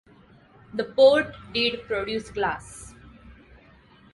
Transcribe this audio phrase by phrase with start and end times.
[0.73, 2.95] The port did produce glass.